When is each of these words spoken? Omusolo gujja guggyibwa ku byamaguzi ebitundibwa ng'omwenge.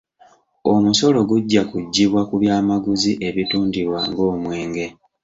Omusolo 0.73 1.19
gujja 1.29 1.61
guggyibwa 1.71 2.21
ku 2.29 2.35
byamaguzi 2.41 3.11
ebitundibwa 3.27 3.99
ng'omwenge. 4.09 4.85